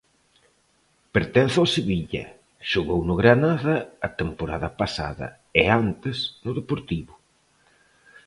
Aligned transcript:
Pertence 1.15 1.55
ao 1.59 1.71
Sevilla, 1.75 2.23
xogou 2.71 2.99
no 3.05 3.15
Granada 3.21 3.75
a 4.07 4.09
temporada 4.21 4.69
pasada 4.81 5.27
e 5.61 5.63
antes 5.81 6.17
no 6.43 6.51
Deportivo. 6.59 7.13